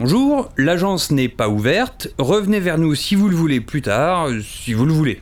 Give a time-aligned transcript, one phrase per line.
[0.00, 2.06] Bonjour, l'agence n'est pas ouverte.
[2.18, 5.20] Revenez vers nous si vous le voulez plus tard, si vous le voulez.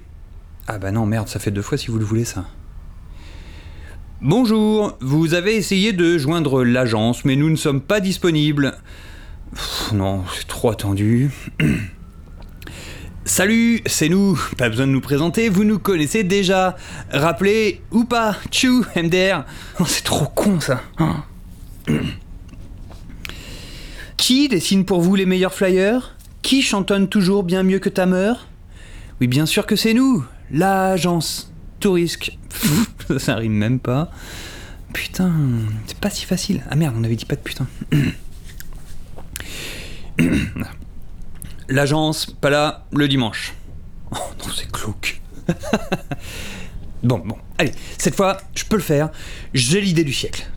[0.69, 2.45] Ah bah non, merde, ça fait deux fois si vous le voulez ça.
[4.21, 8.77] Bonjour, vous avez essayé de joindre l'agence, mais nous ne sommes pas disponibles.
[9.95, 11.31] Non, c'est trop attendu.
[13.25, 14.39] Salut, c'est nous.
[14.59, 16.77] Pas besoin de nous présenter, vous nous connaissez déjà.
[17.11, 19.47] Rappelez ou pas, tchou, MDR.
[19.81, 20.83] Oh, c'est trop con ça.
[20.99, 21.25] Hein.
[24.27, 26.17] Qui dessine pour vous les meilleurs flyers?
[26.43, 28.49] Qui chantonne toujours bien mieux que ta mère
[29.21, 31.53] Oui, bien sûr que c'est nous, l'agence.
[31.79, 32.37] Tourisque.
[33.07, 34.11] ça, ça rime même pas.
[34.93, 35.33] Putain,
[35.87, 36.65] c'est pas si facile.
[36.69, 37.69] Ah merde, on avait dit pas de putain.
[41.69, 43.55] L'agence, pas là, le dimanche.
[44.11, 45.21] Oh non, c'est glauque.
[47.05, 49.11] bon, bon, allez, cette fois, je peux le faire.
[49.55, 50.51] J'ai l'idée du siècle.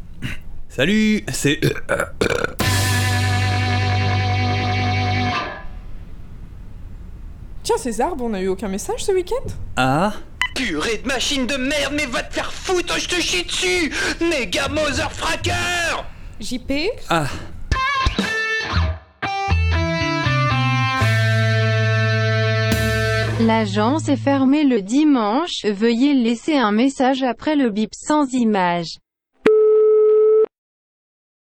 [0.69, 1.59] Salut, c'est...
[7.69, 9.47] Tiens, ces arbres, on a eu aucun message ce week-end?
[9.75, 10.13] Ah.
[10.55, 13.93] Purée de machine de merde, mais va te faire foutre, je te chie dessus!
[14.19, 16.03] Méga Motherfracker
[16.39, 17.27] JP Ah.
[23.39, 28.97] L'agence est fermée le dimanche, veuillez laisser un message après le bip sans image.